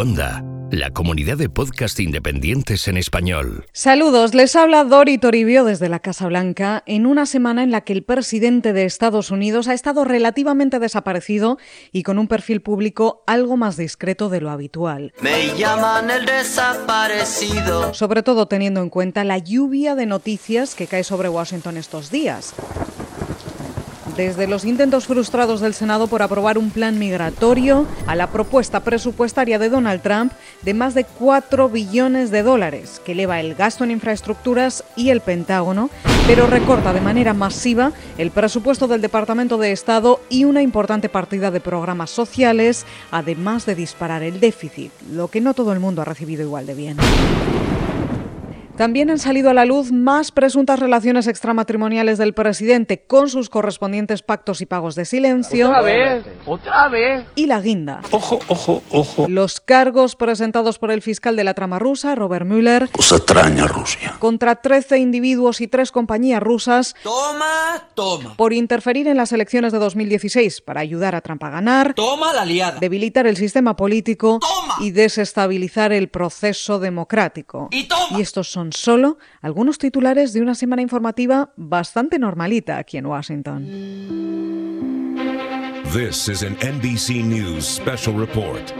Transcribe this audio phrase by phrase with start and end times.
[0.00, 3.66] Onda, la comunidad de podcast independientes en español.
[3.74, 7.92] Saludos, les habla Dori Toribio desde la Casa Blanca en una semana en la que
[7.92, 11.58] el presidente de Estados Unidos ha estado relativamente desaparecido
[11.92, 15.12] y con un perfil público algo más discreto de lo habitual.
[15.20, 17.92] Me llaman el desaparecido.
[17.92, 22.54] Sobre todo teniendo en cuenta la lluvia de noticias que cae sobre Washington estos días
[24.16, 29.58] desde los intentos frustrados del Senado por aprobar un plan migratorio a la propuesta presupuestaria
[29.58, 33.90] de Donald Trump de más de 4 billones de dólares, que eleva el gasto en
[33.90, 35.90] infraestructuras y el Pentágono,
[36.26, 41.50] pero recorta de manera masiva el presupuesto del Departamento de Estado y una importante partida
[41.50, 46.04] de programas sociales, además de disparar el déficit, lo que no todo el mundo ha
[46.04, 46.96] recibido igual de bien.
[48.80, 54.22] También han salido a la luz más presuntas relaciones extramatrimoniales del presidente con sus correspondientes
[54.22, 55.68] pactos y pagos de silencio.
[55.68, 57.26] Otra vez, otra vez.
[57.34, 58.00] Y la guinda.
[58.10, 59.26] Ojo, ojo, ojo.
[59.28, 62.88] Los cargos presentados por el fiscal de la trama rusa, Robert Mueller.
[62.90, 64.16] Cosa extraña Rusia.
[64.18, 66.94] Contra 13 individuos y tres compañías rusas.
[67.02, 68.34] Toma, toma.
[68.38, 71.92] Por interferir en las elecciones de 2016 para ayudar a Trump a ganar.
[71.92, 72.80] Toma la liada.
[72.80, 74.38] Debilitar el sistema político.
[74.40, 74.76] Toma.
[74.80, 77.68] Y desestabilizar el proceso democrático.
[77.72, 78.18] Y toma.
[78.18, 83.66] Y estos son solo algunos titulares de una semana informativa bastante normalita aquí en Washington.
[85.92, 88.72] This is an NBC News special report.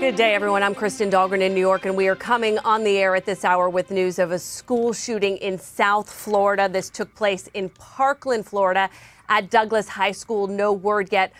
[0.00, 0.62] Good day, everyone.
[0.62, 3.44] I'm Kristen Dahlgren in New York, and we are coming on the air at this
[3.44, 6.68] hour with news of a school shooting in South Florida.
[6.68, 8.90] This took place in Parkland, Florida,
[9.28, 10.46] at Douglas High School.
[10.46, 11.32] No word yet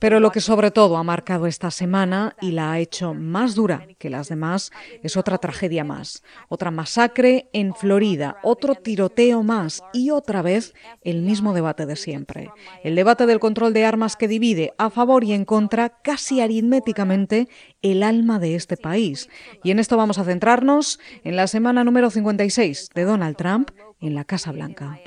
[0.00, 3.86] Pero lo que sobre todo ha marcado esta semana y la ha hecho más dura
[3.98, 10.10] que las demás es otra tragedia más, otra masacre en Florida, otro tiroteo más y
[10.10, 12.50] otra vez el mismo debate de siempre.
[12.82, 17.48] El debate del control de armas que divide a favor y en contra casi aritméticamente
[17.82, 19.28] el alma de este país.
[19.62, 23.70] Y en esto vamos a centrarnos en la semana número 56 de Donald Trump
[24.00, 24.98] en la Casa Blanca.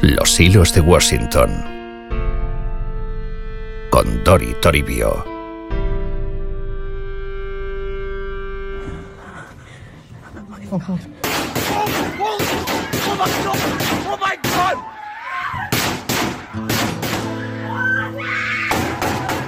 [0.00, 1.50] Los hilos de Washington.
[3.90, 5.24] Con Dori Toribio.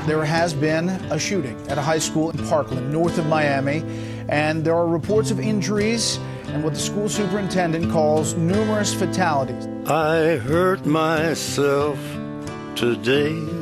[0.06, 3.84] There has been a shooting at a high school in Parkland, north of Miami,
[4.28, 6.18] and there are reports of injuries
[6.52, 9.66] and what the school superintendent calls numerous fatalities.
[9.86, 11.98] I hurt myself
[12.76, 13.59] today.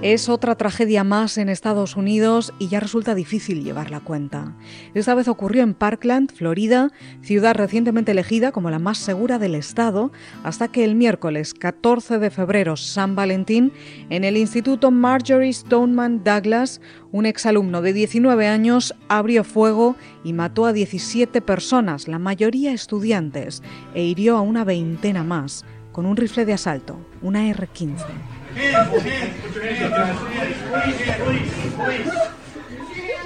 [0.00, 4.54] Es otra tragedia más en Estados Unidos y ya resulta difícil llevar la cuenta.
[4.94, 10.12] Esta vez ocurrió en Parkland, Florida, ciudad recientemente elegida como la más segura del estado,
[10.44, 13.72] hasta que el miércoles 14 de febrero, San Valentín,
[14.08, 16.80] en el Instituto Marjorie Stoneman Douglas,
[17.10, 23.64] un exalumno de 19 años abrió fuego y mató a 17 personas, la mayoría estudiantes,
[23.94, 28.37] e hirió a una veintena más, con un rifle de asalto, una R-15.
[28.54, 30.18] Hands, hands, put your hands, guys.
[30.32, 32.17] Hands, please, hands, please, please.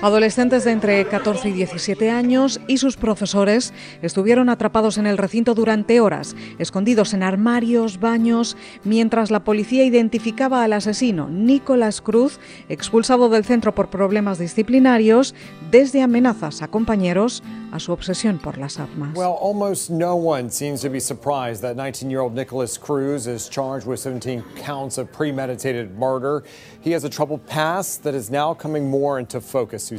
[0.02, 5.54] Adolescentes de entre 14 y 17 años y sus profesores estuvieron atrapados en el recinto
[5.54, 13.28] durante horas, escondidos en armarios, baños, mientras la policía identificaba al asesino, Nicolás Cruz, expulsado
[13.28, 15.36] del centro por problemas disciplinarios,
[15.70, 19.16] desde amenazas a compañeros a su obsesión por las armas.
[19.16, 24.00] Well, almost no one seems to be surprised that 19-year-old Nicholas Cruz is charged with
[24.00, 26.42] 17 counts of premeditated murder.
[26.80, 29.91] He has a troubled past that is now coming more into focus.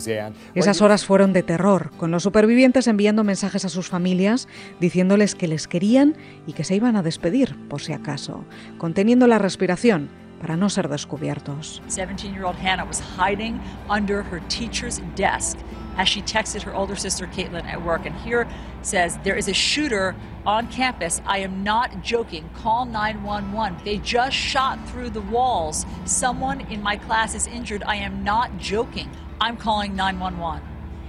[0.56, 4.48] Esas horas fueron de terror, con los supervivientes enviando mensajes a sus familias
[4.80, 6.16] diciéndoles que les querían
[6.48, 8.46] y que se iban a despedir, por si acaso,
[8.78, 10.10] conteniendo la respiración
[10.40, 11.82] para no ser descubiertos.
[11.88, 13.60] 17-year-old Hannah was hiding
[13.90, 15.58] under her teacher's desk
[15.98, 18.06] as she texted her older sister Caitlin at work.
[18.06, 18.48] And here
[18.82, 20.16] says, There is a shooter
[20.46, 21.22] on campus.
[21.26, 22.50] I am not joking.
[22.56, 23.84] Call 911.
[23.84, 25.86] They just shot through the walls.
[26.06, 27.84] Someone in my class is injured.
[27.84, 29.10] I am not joking.
[29.40, 30.62] I'm calling 911.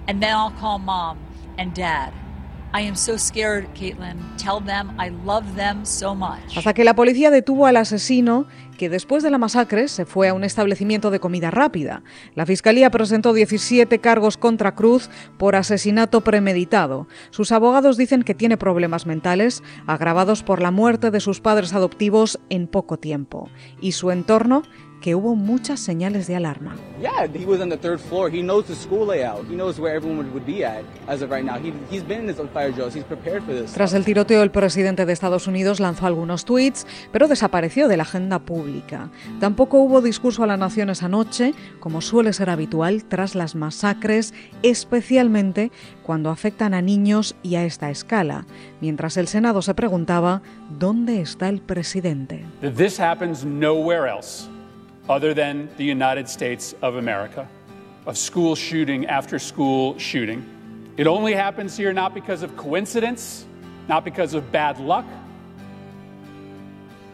[0.06, 1.18] And then I'll call mom
[1.56, 2.12] and dad.
[6.56, 10.34] Hasta que la policía detuvo al asesino que después de la masacre se fue a
[10.34, 12.02] un establecimiento de comida rápida.
[12.34, 17.06] La Fiscalía presentó 17 cargos contra Cruz por asesinato premeditado.
[17.30, 22.40] Sus abogados dicen que tiene problemas mentales agravados por la muerte de sus padres adoptivos
[22.50, 23.48] en poco tiempo.
[23.80, 24.64] Y su entorno
[25.04, 26.76] que hubo muchas señales de alarma.
[26.98, 28.30] Yeah, he was on the third floor.
[28.30, 29.44] He knows the school layout.
[29.50, 31.58] He knows where everyone would be at as of right now.
[31.58, 32.94] He, he's been in this fire drills.
[32.94, 33.74] He's prepared for this.
[33.74, 38.04] Tras el tiroteo, el presidente de Estados Unidos lanzó algunos tweets, pero desapareció de la
[38.04, 39.10] agenda pública.
[39.40, 44.32] Tampoco hubo discurso a la nación esa noche, como suele ser habitual tras las masacres,
[44.62, 45.70] especialmente
[46.02, 48.46] cuando afectan a niños y a esta escala,
[48.80, 50.40] mientras el Senado se preguntaba
[50.78, 52.46] dónde está el presidente.
[52.74, 54.53] This happens nowhere else
[55.08, 57.46] other than the United States of America.
[58.06, 60.44] A school shooting after school shooting.
[60.96, 63.46] It only happens here not because of coincidence,
[63.88, 65.06] not because of bad luck.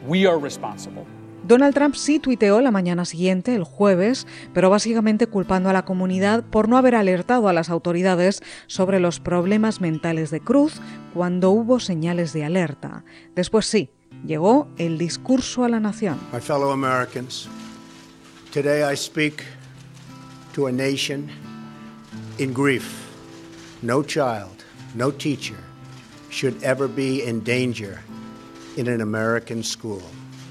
[0.06, 1.06] We are responsible.
[1.42, 6.44] Donald Trump sí tuiteó la mañana siguiente, el jueves, pero básicamente culpando a la comunidad
[6.44, 10.80] por no haber alertado a las autoridades sobre los problemas mentales de Cruz
[11.14, 13.04] cuando hubo señales de alerta.
[13.34, 13.90] Después sí,
[14.26, 16.18] llegó el discurso a la nación.
[16.32, 17.48] My fellow Americans,
[18.50, 19.44] today I speak
[20.54, 21.30] to a nation
[22.38, 23.08] in grief.
[23.80, 24.64] No child,
[24.94, 25.56] no teacher
[26.30, 28.02] should ever be in danger
[28.76, 30.02] in an American school.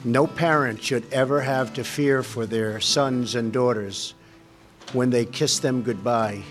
[0.06, 4.14] No parent should ever have to fear for their sons and daughters
[4.94, 6.42] when they kiss them goodbye.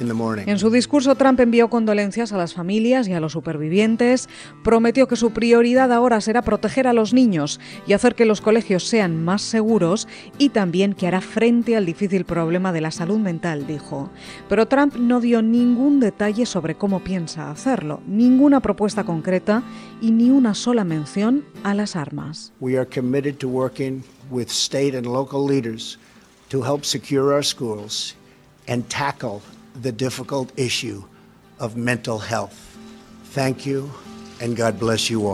[0.00, 4.28] En su discurso, Trump envió condolencias a las familias y a los supervivientes,
[4.64, 8.88] prometió que su prioridad ahora será proteger a los niños y hacer que los colegios
[8.88, 10.08] sean más seguros
[10.38, 14.10] y también que hará frente al difícil problema de la salud mental, dijo.
[14.48, 19.62] Pero Trump no dio ningún detalle sobre cómo piensa hacerlo, ninguna propuesta concreta
[20.00, 22.52] y ni una sola mención a las armas.
[22.60, 25.98] We are committed to working with state and local leaders
[26.48, 28.16] to help secure our schools
[28.66, 29.42] and tackle
[29.80, 31.04] the difficult issue
[31.58, 32.76] of mental health.
[33.24, 33.90] Thank you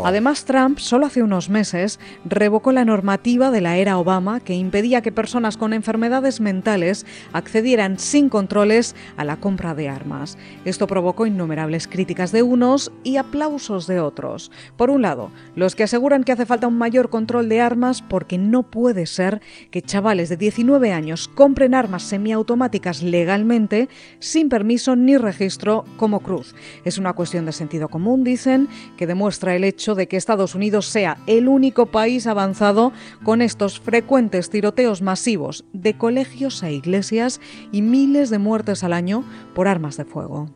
[0.05, 5.01] Además, Trump solo hace unos meses revocó la normativa de la era Obama que impedía
[5.01, 10.37] que personas con enfermedades mentales accedieran sin controles a la compra de armas.
[10.67, 14.51] Esto provocó innumerables críticas de unos y aplausos de otros.
[14.77, 18.37] Por un lado, los que aseguran que hace falta un mayor control de armas porque
[18.37, 19.41] no puede ser
[19.71, 23.89] que chavales de 19 años compren armas semiautomáticas legalmente
[24.19, 26.55] sin permiso ni registro como Cruz.
[26.85, 30.87] Es una cuestión de sentido común, dicen, que demuestra el hecho de que Estados Unidos
[30.87, 32.93] sea el único país avanzado
[33.23, 37.41] con estos frecuentes tiroteos masivos de colegios a iglesias
[37.73, 39.25] y miles de muertes al año
[39.55, 40.51] por armas de fuego.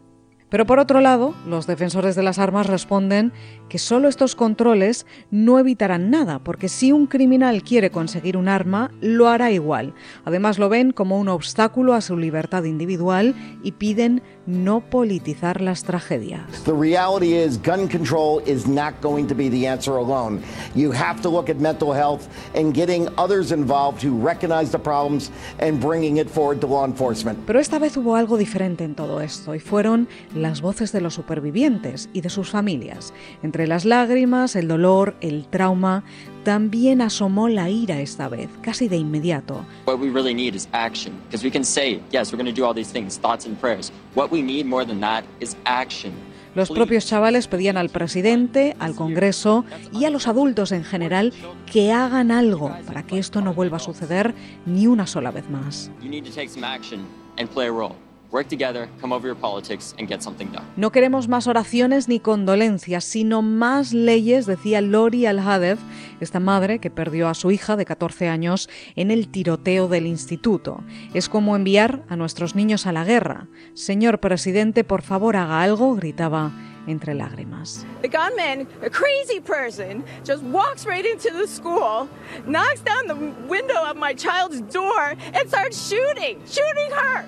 [0.52, 3.32] Pero por otro lado, los defensores de las armas responden
[3.70, 8.90] que solo estos controles no evitarán nada, porque si un criminal quiere conseguir un arma,
[9.00, 9.94] lo hará igual.
[10.26, 15.84] Además lo ven como un obstáculo a su libertad individual y piden no politizar las
[15.84, 16.64] tragedias.
[16.64, 20.42] The reality is gun control is not going to be the answer alone.
[20.74, 25.30] You have to look at mental health and getting others involved who recognize the problems
[25.58, 27.38] and bringing it forward to law enforcement.
[27.46, 31.14] Pero esta vez hubo algo diferente en todo esto y fueron las voces de los
[31.14, 33.12] supervivientes y de sus familias.
[33.42, 36.04] Entre las lágrimas, el dolor, el trauma,
[36.44, 39.64] también asomó la ira esta vez, casi de inmediato.
[39.86, 42.66] What we really need is action, because we can say, yes, we're going to do
[42.66, 43.92] all these things, thoughts and prayers.
[44.14, 46.12] What we need more than that is action.
[46.54, 51.32] Los propios chavales pedían al presidente, al Congreso y a los adultos en general
[51.64, 54.34] que hagan algo para que esto no vuelva a suceder
[54.66, 55.90] ni una sola vez más.
[56.02, 57.06] You need to take some action
[57.38, 57.96] and play a role.
[58.32, 60.64] Work together, come over your politics, and get something done.
[60.76, 65.78] No queremos más oraciones ni condolencias, sino más leyes, decía Lori Al-Hadef,
[66.18, 70.82] esta madre que perdió a su hija de 14 años en el tiroteo del instituto.
[71.12, 73.48] Es como enviar a nuestros niños a la guerra.
[73.74, 76.52] Señor presidente, por favor haga algo, gritaba
[76.86, 77.84] entre lágrimas.
[78.00, 82.08] The gunman, a crazy person, just walks right into the school,
[82.46, 83.14] knocks down the
[83.46, 87.26] window of my child's door, and starts shooting, shooting her,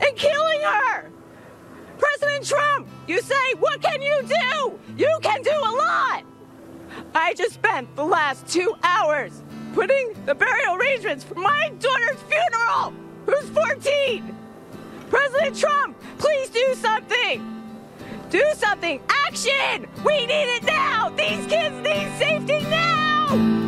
[0.00, 1.10] and killing her.
[1.98, 4.78] President Trump, you say, what can you do?
[4.96, 6.24] You can do a lot.
[7.14, 12.92] I just spent the last two hours putting the burial arrangements for my daughter's funeral,
[13.26, 14.36] who's 14.
[15.08, 17.50] President Trump, please do something.
[18.30, 19.00] Do something!
[19.26, 19.86] Action!
[20.04, 21.10] We need it now!
[21.10, 23.63] These kids need safety now!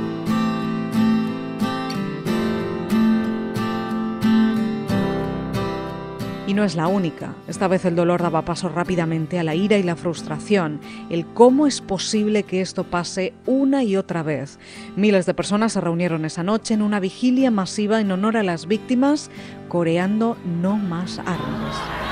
[6.56, 7.34] No es la única.
[7.48, 10.80] Esta vez el dolor daba paso rápidamente a la ira y la frustración.
[11.10, 14.58] El cómo es posible que esto pase una y otra vez.
[14.96, 18.66] Miles de personas se reunieron esa noche en una vigilia masiva en honor a las
[18.66, 19.30] víctimas,
[19.68, 22.05] coreando no más armas.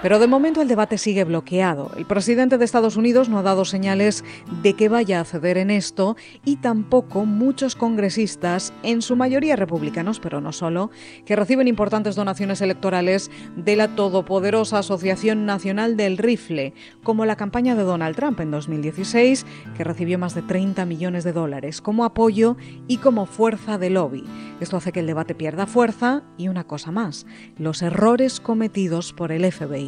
[0.00, 1.90] Pero de momento el debate sigue bloqueado.
[1.96, 4.24] El presidente de Estados Unidos no ha dado señales
[4.62, 10.20] de que vaya a ceder en esto y tampoco muchos congresistas, en su mayoría republicanos,
[10.20, 10.92] pero no solo,
[11.26, 17.74] que reciben importantes donaciones electorales de la todopoderosa Asociación Nacional del Rifle, como la campaña
[17.74, 22.56] de Donald Trump en 2016, que recibió más de 30 millones de dólares como apoyo
[22.86, 24.24] y como fuerza de lobby.
[24.60, 27.26] Esto hace que el debate pierda fuerza y una cosa más,
[27.56, 29.87] los errores cometidos por el FBI.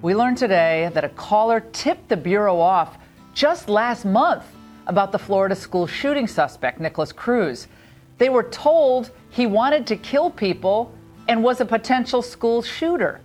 [0.00, 2.98] We learned today that a caller tipped the Bureau off
[3.34, 4.44] just last month
[4.86, 7.66] about the Florida school shooting suspect, Nicholas Cruz.
[8.18, 10.94] They were told he wanted to kill people
[11.26, 13.20] and was a potential school shooter.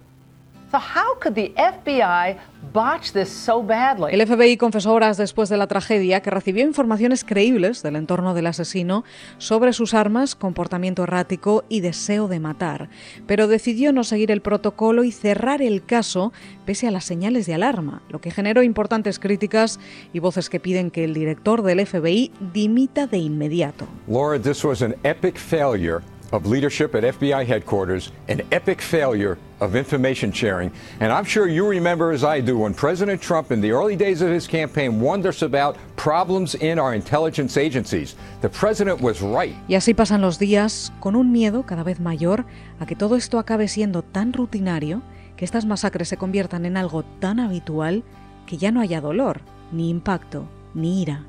[4.10, 8.48] El FBI confesó horas después de la tragedia que recibió informaciones creíbles del entorno del
[8.48, 9.04] asesino
[9.38, 12.90] sobre sus armas, comportamiento errático y deseo de matar,
[13.28, 16.34] pero decidió no seguir el protocolo y cerrar el caso
[16.66, 19.80] pese a las señales de alarma, lo que generó importantes críticas
[20.12, 23.88] y voces que piden que el director del FBI dimita de inmediato.
[24.08, 26.02] Laura, this was an epic failure
[26.34, 30.72] of leadership at FBI headquarters, an epic failure of information sharing.
[31.00, 34.22] And I'm sure you remember, as I do, when President Trump, in the early days
[34.24, 38.16] of his campaign, warned us about problems in our intelligence agencies.
[38.42, 39.56] The president was right.
[39.68, 42.46] Y así pasan los días con un miedo cada vez mayor
[42.80, 45.04] a que todo esto acabe siendo tan rutinario
[45.38, 48.04] que estas masacres se conviertan en algo tan habitual
[48.48, 51.26] que ya no haya dolor, ni impacto, ni ira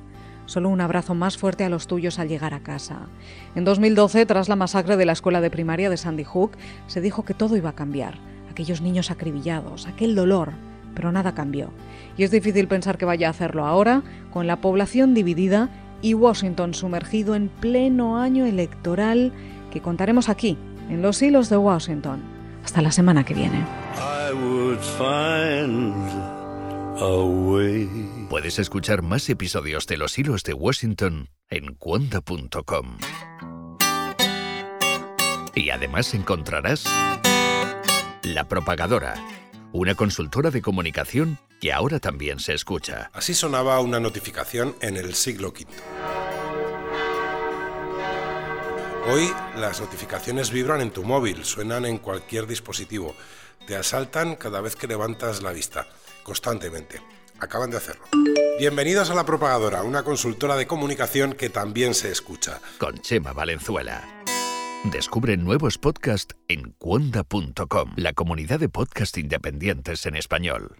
[0.46, 3.06] solo un abrazo más fuerte a los tuyos al llegar a casa.
[3.54, 6.52] En 2012, tras la masacre de la escuela de primaria de Sandy Hook,
[6.86, 8.14] se dijo que todo iba a cambiar.
[8.50, 10.52] Aquellos niños acribillados, aquel dolor,
[10.94, 11.70] pero nada cambió.
[12.16, 15.70] Y es difícil pensar que vaya a hacerlo ahora, con la población dividida
[16.02, 19.32] y Washington sumergido en pleno año electoral
[19.72, 20.56] que contaremos aquí,
[20.88, 22.22] en los hilos de Washington.
[22.64, 23.64] Hasta la semana que viene.
[26.96, 32.98] Puedes escuchar más episodios de Los Hilos de Washington en cuanta.com.
[35.56, 36.84] Y además encontrarás
[38.22, 39.14] La Propagadora,
[39.72, 43.10] una consultora de comunicación que ahora también se escucha.
[43.12, 45.66] Así sonaba una notificación en el siglo V.
[49.12, 53.16] Hoy las notificaciones vibran en tu móvil, suenan en cualquier dispositivo,
[53.66, 55.88] te asaltan cada vez que levantas la vista
[56.24, 57.00] constantemente.
[57.38, 58.04] Acaban de hacerlo.
[58.58, 62.60] Bienvenidos a La Propagadora, una consultora de comunicación que también se escucha.
[62.78, 64.02] Con Chema Valenzuela.
[64.84, 70.76] Descubre nuevos podcasts en cuonda.com, la comunidad de podcast independientes en español.